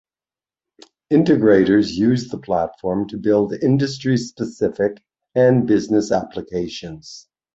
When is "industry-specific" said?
3.53-4.99